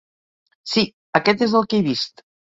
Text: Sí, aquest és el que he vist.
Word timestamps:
Sí, 0.71 0.83
aquest 1.21 1.45
és 1.49 1.55
el 1.61 1.69
que 1.75 1.81
he 1.83 1.87
vist. 1.91 2.27